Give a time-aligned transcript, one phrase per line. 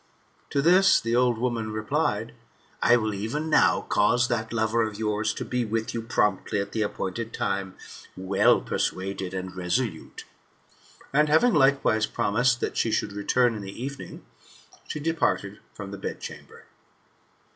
[0.49, 2.33] To this the old woman replied:
[2.81, 6.81] I will even now cause that lover of yours to be with you promptly at the
[6.81, 7.75] appointed time,
[8.17, 10.25] well persuaded and resolute."
[11.13, 14.25] And having likewise promised, that she would return in the evening,
[14.87, 16.65] she departed from the bedchamber.